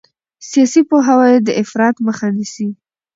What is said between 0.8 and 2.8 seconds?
پوهاوی د افراط مخه نیسي